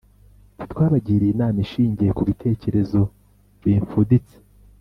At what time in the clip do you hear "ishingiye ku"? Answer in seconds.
1.65-2.21